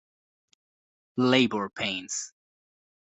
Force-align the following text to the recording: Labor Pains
Labor 1.19 1.69
Pains 1.69 2.33